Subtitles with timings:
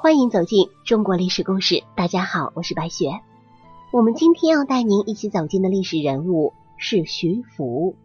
[0.00, 1.82] 欢迎走进中国历史故事。
[1.96, 3.18] 大家好，我是白雪。
[3.90, 7.96] 我们今天要带您一起走进的历史人物是徐福。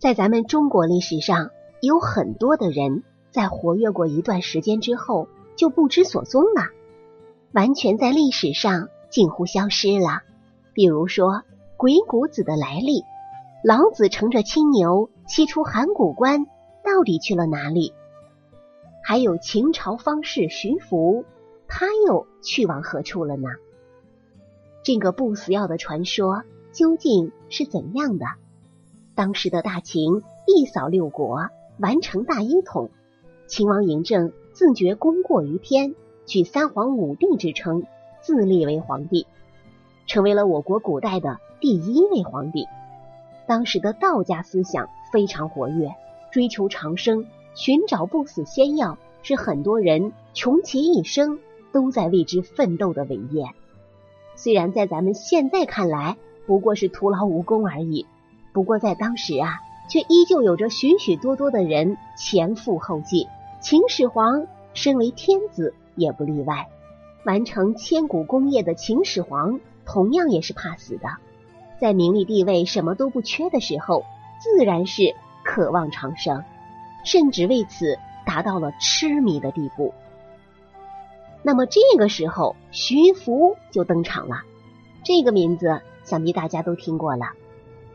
[0.00, 1.50] 在咱们中国历史上，
[1.80, 6.64] 有很多的人在活跃过一段时间之后就不知所踪了，
[7.52, 10.22] 完全在历史上近乎消失了。
[10.74, 11.44] 比如说
[11.76, 13.04] 鬼谷子的来历，
[13.62, 16.46] 老子乘着青牛西出函谷关，
[16.82, 17.94] 到底去了哪里？
[19.10, 21.24] 还有秦朝方士徐福，
[21.66, 23.48] 他又去往何处了呢？
[24.84, 28.26] 这个不死药的传说究竟是怎样的？
[29.16, 31.48] 当时的大秦一扫六国，
[31.80, 32.88] 完成大一统，
[33.48, 37.82] 秦王嬴政自觉功过于天，取三皇五帝之称，
[38.20, 39.26] 自立为皇帝，
[40.06, 42.68] 成为了我国古代的第一位皇帝。
[43.48, 45.96] 当时的道家思想非常活跃，
[46.30, 47.26] 追求长生。
[47.54, 51.38] 寻找不死仙药是很多人穷其一生
[51.72, 53.50] 都在为之奋斗的伟业。
[54.36, 58.06] 虽然在咱们现在看来不过是徒劳无功而已，
[58.52, 63.28] 不过在当时啊，却依旧有着许许多多的人前赴后继。
[63.60, 66.68] 秦始皇身为天子也不例外。
[67.24, 71.08] 完成千古功业的秦始皇同样也是怕死的，
[71.78, 74.04] 在名利地位什么都不缺的时候，
[74.40, 76.42] 自然是渴望长生。
[77.04, 79.94] 甚至为此达到了痴迷的地步。
[81.42, 84.42] 那么这个时候，徐福就登场了。
[85.04, 87.32] 这个名字想必大家都听过了。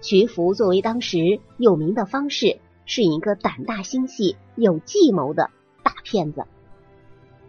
[0.00, 5.50] 徐福作为当时有名的方士，是一个胆大心细、有计谋的
[5.82, 6.44] 大骗子。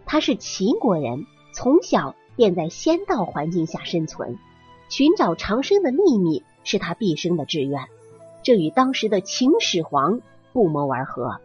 [0.04, 4.38] 他是齐国人，从小便在仙道环境下生存，
[4.90, 7.86] 寻找长生的秘密是他毕生的志愿。
[8.42, 10.20] 这与当时的秦始皇。
[10.52, 11.38] 不谋而合，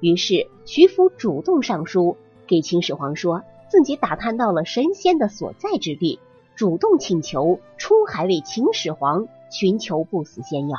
[0.00, 6.18] 于是徐福主动上书给秦始皇，说自己打探到了神仙的所在之地，
[6.56, 10.78] 主动请求出海为秦始皇寻求不死仙药。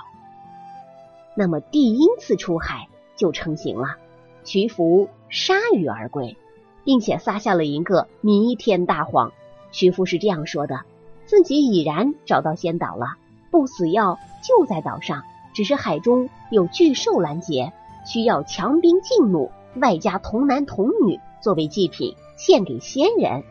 [1.35, 3.97] 那么第一次出海就成型了，
[4.43, 6.37] 徐福铩羽而归，
[6.83, 9.31] 并且撒下了一个弥天大谎。
[9.71, 10.81] 徐福是这样说的：
[11.25, 13.15] 自己已然找到仙岛了，
[13.49, 15.23] 不死药就在岛上。
[15.53, 17.73] 只是海中有巨兽拦截，
[18.05, 23.43] 需要强兵进怒，外加童男童女作为祭品献给仙人。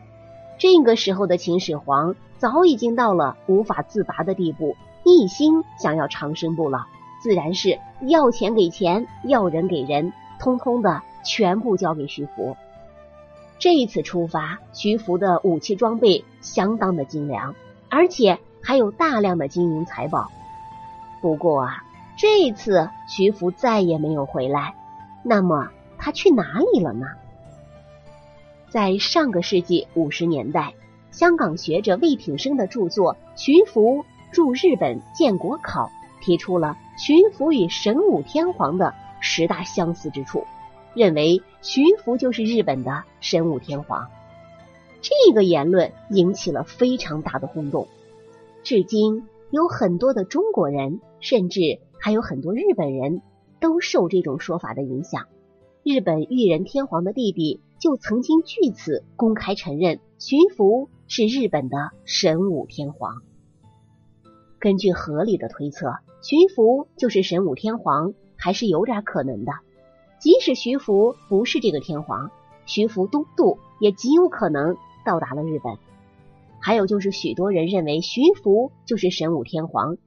[0.57, 6.79] 这个时候的秦始皇早已经到了无法自拔的地步，一心想要长生不老，
[7.21, 12.57] 自然是要钱给钱，要人给人，通通的全部交给徐福。
[13.57, 17.55] 这一次出发，徐福的武器装备相当的精良，
[17.89, 20.31] 而且还有大量的金银财宝。
[21.21, 21.83] 不过啊。
[22.21, 24.75] 这一次，徐福再也没有回来。
[25.23, 27.07] 那么他去哪里了呢？
[28.69, 30.75] 在上个世纪五十年代，
[31.09, 35.87] 香港学者魏品生的著作《徐福驻日本建国考》
[36.23, 40.45] 提出了徐福与神武天皇的十大相似之处，
[40.93, 44.07] 认为徐福就是日本的神武天皇。
[45.01, 47.87] 这个言论引起了非常大的轰动，
[48.61, 51.79] 至今有很多的中国人甚至。
[52.01, 53.21] 还有很多日本人
[53.59, 55.27] 都受这种说法的影响。
[55.83, 63.21] 日本裕仁天皇的弟弟就曾经据此公开承认徐福是日本的神武天皇。
[64.59, 69.53] 根据合理的推测，徐福就是神武天皇还是有点可能的。
[70.19, 72.31] 即使徐福不是这个天皇，
[72.65, 74.75] 徐福东渡也极有可能
[75.05, 75.77] 到达了日本。
[76.59, 79.97] 还有就是许多人认为徐福就是神武天皇。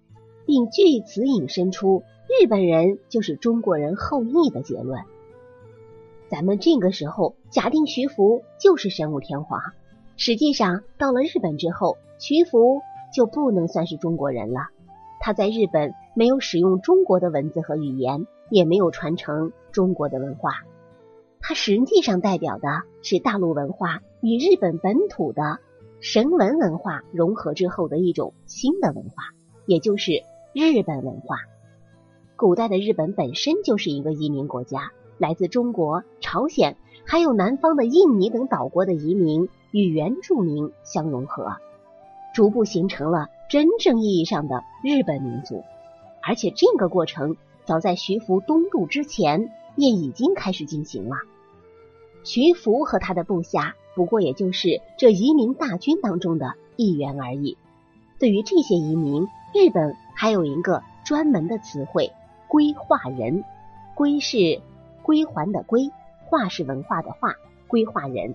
[0.47, 5.03] 并据此引申出日本人就是中国人后裔的结论。
[6.29, 9.61] 咱们这个时候假定徐福就是神武天皇，
[10.17, 12.81] 实际上到了日本之后，徐福
[13.13, 14.69] 就不能算是中国人了。
[15.21, 20.53] 他在日本没有使用中国的文字和语言，也没有传承中国的文化。
[21.41, 22.69] 他实际上代表的
[23.03, 25.59] 是大陆文化与日本本土的
[26.01, 29.23] 神文文化融合之后的一种新的文化，
[29.67, 30.23] 也就是。
[30.55, 31.39] 日本文化，
[32.37, 41.57] 古代的日本本身就是一个移民国家，来自中国、朝鲜，还有南方的印尼等岛国的移民与原住民相融合，
[42.37, 45.65] 逐步形成了真正意义上的日本民族。
[46.23, 51.17] 而且这个过程早在徐福东渡之前便已经开始进行了。
[52.23, 57.59] 徐福和他的部下不过也就是这移民大军当中的一员而已。
[58.21, 59.97] 对于这些移民，日本。
[60.15, 62.13] 还有一个专门的词汇
[62.49, 63.45] “归化人”，
[63.95, 64.61] 归是
[65.03, 65.91] 归还的归，
[66.25, 67.35] 化是文化的化，
[67.69, 68.35] 归化人。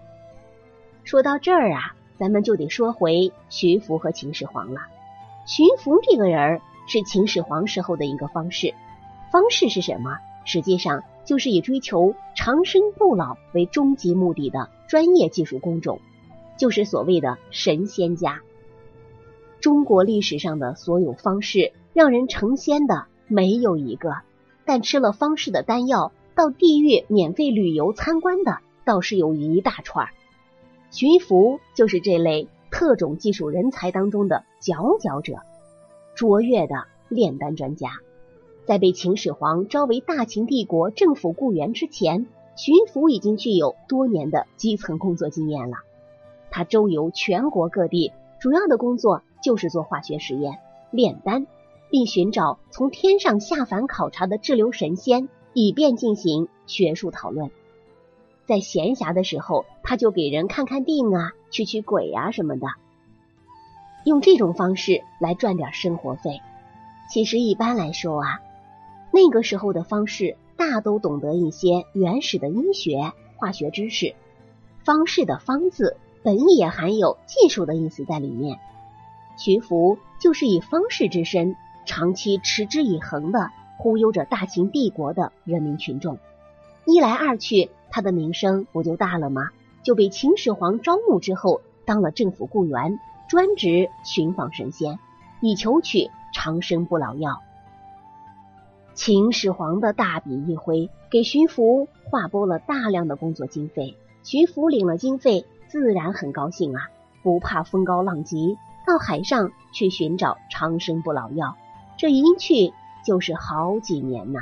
[1.03, 4.81] 说到这儿啊，咱们就得说回徐福和秦始皇了。
[5.45, 8.75] 徐福这个人是秦始皇时候的一个方士，
[9.31, 10.19] 方士是什么？
[10.45, 15.99] 实际上就是以追求长生不老为终极目的的专业技术工种，
[16.57, 18.41] 就是所谓的神仙家。
[19.61, 24.15] 中国历史上的所有方式，让人成仙的没有一个，
[24.65, 30.07] 但吃了方士的丹药到地狱免费旅游参观的倒是有一大串。
[30.91, 35.39] 徐福就是这类特种技术人才当中的佼佼者，
[36.15, 37.89] 卓越的炼丹专家。
[38.65, 45.77] 在被秦始皇招为大秦帝国政府雇员之前，徐福已经具有多年的基层工作经验了。
[46.51, 50.59] 他周游全国各地，主要的工作就是做化学实验、
[50.91, 51.47] 炼丹，
[51.89, 57.51] 并寻找从天上下凡考察的滞留神仙，以便进行学术讨论。
[58.45, 62.67] 在闲暇的时候，他就给人看看病啊、驱驱鬼啊什么的，
[64.05, 66.41] 用这种方式来赚点生活费。
[67.11, 68.39] 其实一般来说啊。
[69.11, 74.13] 那个时候的方士大都懂得一些原始的医学、化学知识。
[74.83, 78.59] 方士的“方”字本也含有技术的意思在里面。
[79.39, 81.55] 徐福就是以方士之身，
[81.85, 86.19] 长期持之以恒的忽悠着大秦帝国的人民群众。
[86.85, 89.49] 一来二去，他的名声不就大了吗？
[89.81, 92.99] 就被秦始皇招募之后，当了政府雇员，
[93.29, 94.99] 专职寻访神仙，
[95.39, 97.41] 以求取长生不老药。
[98.93, 103.95] 秦始皇的大笔一挥，给徐福划拨了大量的工作经费。
[104.21, 106.89] 徐福领了经费，自然很高兴啊，
[107.23, 108.57] 不怕风高浪急，
[108.89, 111.55] 到海上去寻找长生不老药。
[111.95, 112.73] 这一去
[113.05, 114.39] 就是好几年呐。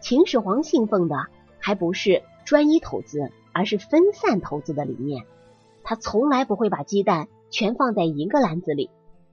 [0.00, 1.26] 秦始皇信奉的
[1.58, 5.24] 还不是专一投资，而是分散投资的理念。
[5.82, 8.90] 他从来不会把鸡蛋全放在一个篮子里。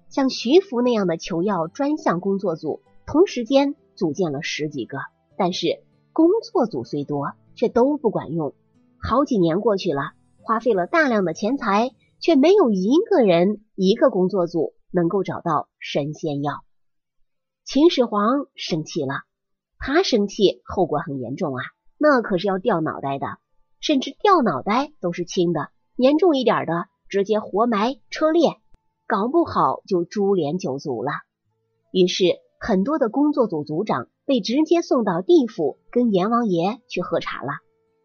[0.10, 3.76] 像徐福那样的求药专项工作组，同时间。
[3.96, 4.98] 组建了十几个，
[5.36, 5.84] 但是
[6.14, 8.54] 工作组虽多，却都不管用。
[8.98, 11.92] 好几年过去了，花费了大量的钱财，
[12.22, 16.66] 却没有一个人、一个工作组能够找到神仙药。
[17.64, 19.24] 秦始皇生气了，
[19.78, 21.64] 他生气后果很严重啊，
[21.98, 23.26] 那可是要掉脑袋的，
[23.80, 28.58] 甚至掉脑袋都是轻的，严重一点的直接活埋车裂，
[29.08, 31.12] 搞不好就株连九族了。
[31.94, 32.26] 于是。
[32.62, 37.54] 很多的工作组组长被直接送到地府跟阎王爷去喝茶了，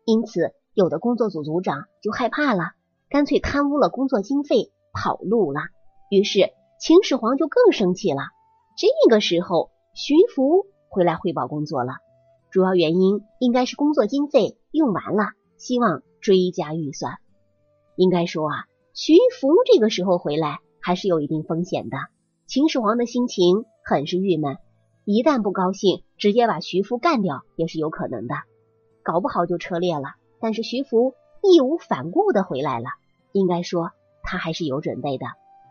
[0.04, 2.74] 因此有的工作组组长就害怕了，
[3.08, 5.60] 干脆贪污了工作经费跑路了。
[6.10, 8.22] 于是秦始皇就更生气了。
[8.78, 11.94] 这个时候，徐福回来汇报工作了，
[12.50, 17.18] 主要原因应该是工作经费用完了，希望追加预算。
[17.96, 18.54] 应该说啊，
[18.94, 21.96] 徐福这个时候回来还是有一定风险的。
[22.46, 23.66] 秦始皇的心情。
[23.86, 24.56] 很是郁闷，
[25.04, 28.34] 一旦不高兴，直接把徐福干掉也是有可能的，
[29.02, 30.14] 搞不好就车裂了。
[30.40, 31.12] 但是徐福
[31.42, 32.86] 义无反顾的回来了，
[33.32, 33.90] 应该说
[34.24, 35.26] 他还是有准备的，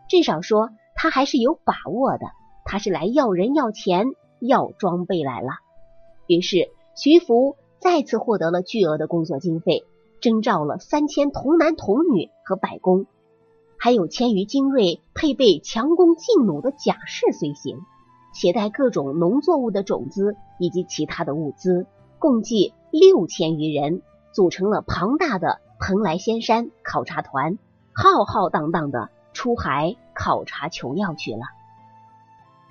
[0.08, 2.26] 至少说他还是有把握的。
[2.64, 4.06] 他是来要人、要钱、
[4.40, 5.50] 要装备来了。
[6.26, 9.84] 于是徐福再次获得了巨额的工作经费，
[10.22, 13.04] 征召了三千童男童女和百工，
[13.76, 17.76] 还有千余精锐、配备强弓劲弩的甲士随行。
[18.32, 21.86] 携带各种农作物的种子以及其他的物资，
[22.18, 24.00] 共计六千余人，
[24.32, 27.58] 组成了庞大的蓬莱仙山考察团，
[27.94, 31.42] 浩浩荡荡的出海考察求药去了。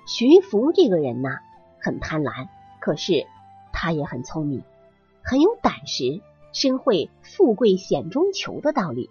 [0.06, 1.38] 徐福这个人呢，
[1.80, 2.48] 很贪婪，
[2.80, 3.26] 可是
[3.72, 4.62] 他也很聪明，
[5.22, 6.20] 很有胆识，
[6.52, 9.08] 深会富贵险中求的道理，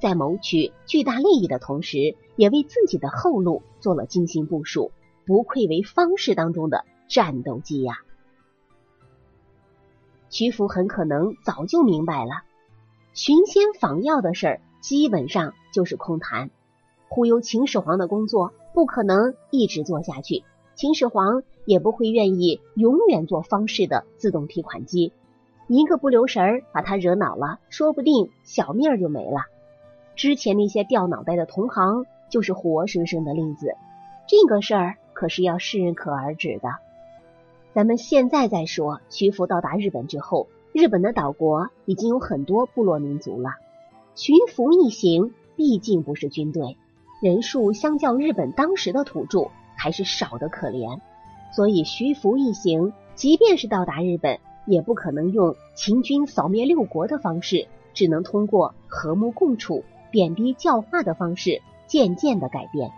[0.00, 4.92] 在谋取巨大利益的同时，也为自己的后路做了精心部署。
[5.26, 7.98] 不愧为方士当中的战斗机呀！
[10.30, 12.44] 徐福很可能早就明白了，
[13.12, 16.50] 寻仙访药的事儿基本上就是空谈，
[17.08, 20.44] 忽悠秦始皇的工作不可能一直做下去，
[20.74, 25.12] 秦始皇也不会愿意永远做方士的自动提款机，
[25.66, 29.42] 一个不留神儿把他惹恼了，说不定小命就没了。
[30.16, 33.74] 之前那些掉脑袋的同行就是活生生的例子，
[34.26, 34.96] 这个事儿。
[35.18, 36.76] 可是要适可而止的。
[37.74, 43.56] 咱们现在再说，徐福到达日本之后，日本的岛国已经有很多部落民族了。
[44.18, 46.76] 徐福一行毕竟不是军队，
[47.22, 50.98] 人数相较日本当时的土著还是少得可怜，
[51.54, 62.90] 所以徐福一行即便是到达日本，也不可能用秦军扫灭六国的方式，只能通过和睦共处贬低教化的方式渐渐的改变。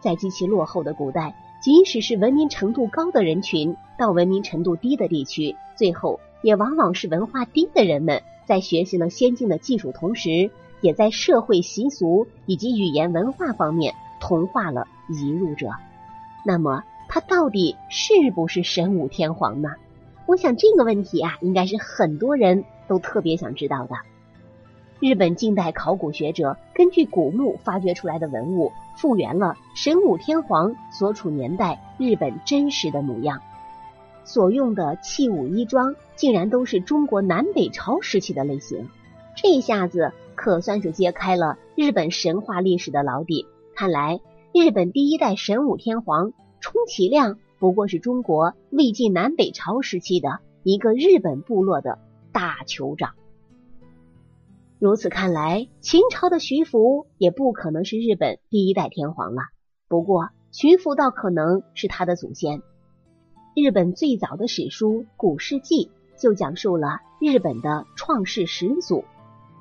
[0.00, 10.50] 在极其落后的古代，即使是文明程度高的人群到文明程度低的地区，最后也往往是文化低的人们在学习了先进的技术同时，
[10.82, 15.70] 也在社会习俗以及语言文化方面同化了移入者。
[16.44, 19.70] 那么，他到底是不是神武天皇呢？
[20.26, 23.96] 我想这个问题啊，应该是很多人都特别想知道的。
[25.00, 33.40] 日本近代考古学者根据古墓发掘出来的文物，复原了神武天皇所处年代日本真实的模样。
[34.24, 38.88] 所用的器物衣装，竟然都是中国南北朝时期的类型。
[39.36, 43.46] 这一下子可算是揭开了日本神话历史的老底。
[43.74, 44.20] 看来，
[44.52, 51.98] 日本第一代神武天皇充其量不过是中国魏晋南北朝时期的一个日本部落的
[52.32, 53.14] 大酋长。
[54.78, 59.42] 如此看来，秦朝的徐福也不可能是日本第一代天皇了。
[59.88, 62.62] 不过，徐福倒可能是他的祖先。
[63.56, 65.88] 日本最早的史书《古世纪》
[66.20, 69.04] 就讲述了日本的创世始祖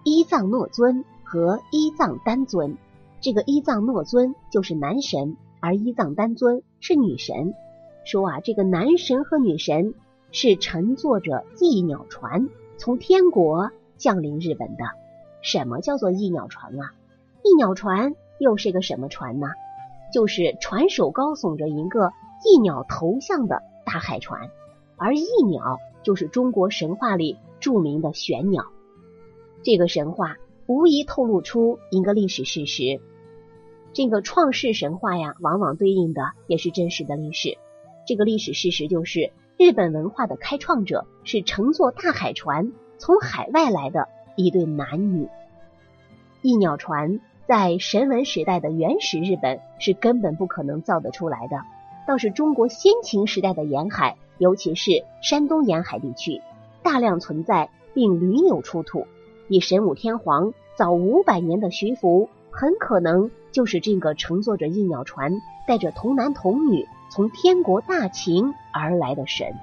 [0.04, 2.76] 伊藏诺尊和伊藏丹尊。
[3.22, 7.54] 这个伊藏诺尊就是男神，而伊藏丹尊是女神。
[8.04, 9.94] 说啊，这个男神和女神
[10.32, 14.86] 是乘坐着翼鸟船从天国降临日本的。
[15.44, 16.94] 什么叫做翼鸟船啊？
[17.44, 19.50] 翼鸟船又是个什么船呢？
[20.12, 22.12] 就是船首高耸着一个
[22.44, 23.62] 翼鸟头像的
[23.94, 24.50] 大海船，
[24.98, 28.66] 而翼鸟就是中国神话里著名的玄鸟。
[29.62, 33.00] 这个神话无疑透露出一个历史事实：
[33.94, 37.60] 这个创世神话呀，往往对应的也是真实的历史。
[38.08, 44.10] 这个历史事实就是，日本文化的开创者是乘坐大海船从海外来的。
[44.36, 45.30] 一对男女，
[46.42, 51.58] 翼鸟船在神文时代的原始日本是根本不可能造得出来的。
[52.08, 56.42] 倒是中国先秦时代的沿海，尤其是山东沿海地区，
[56.82, 59.08] 大量存在并屡有出土。
[59.48, 65.32] 比神武天皇早五百年的徐福，很可能就是这个乘坐着翼鸟船、
[65.68, 69.54] 带着童男童女从天国大秦而来的神。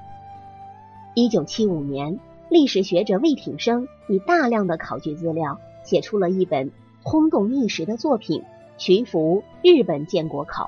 [1.15, 2.19] 一九七五年。
[2.51, 6.73] 历史学者魏挺生以大量的考据资料，写出了一本
[7.05, 8.43] 轰动一时的作品
[8.77, 10.65] 《徐福日本建国考》。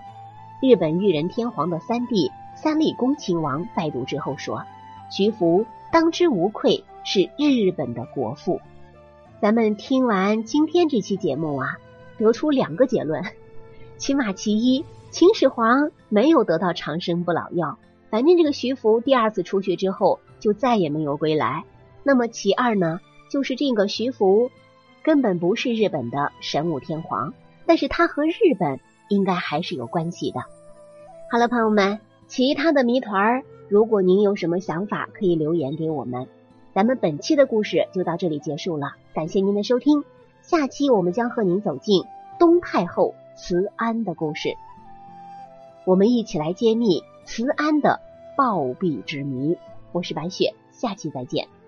[0.62, 4.62] 日本裕仁天皇的三弟三立宫亲王拜读之后说
[5.10, 8.60] ：“徐福当之无愧是日本的国父。”
[9.42, 11.78] 咱们听完今天这期节目啊，
[12.16, 13.24] 得出两个结论：
[13.98, 17.76] 起码其一，秦始皇没有得到长生不老药，
[18.08, 21.64] 反正这个徐福第二次出去之后就再也没有归来。
[22.04, 24.52] 那么其二呢，就是这个徐福
[25.02, 27.34] 根本不是日本的神武天皇，
[27.66, 28.78] 但是他和日本
[29.08, 30.40] 应该还是有关系的。
[31.30, 36.26] 好了，朋友们，其他的谜团，如果您有什么想法，可以留言给我们。
[36.74, 40.04] 咱们本期的故事就到这里结束了，感谢您的收听。
[40.42, 42.04] 下期我们将和您走进
[42.38, 44.56] 东太后慈安的故事，
[45.84, 48.00] 我们一起来揭秘慈安的
[48.36, 49.56] 暴毙之谜。
[49.92, 51.61] 我是白雪，下期再见。